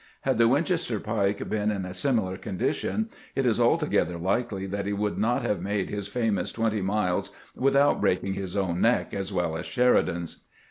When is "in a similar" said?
1.69-2.35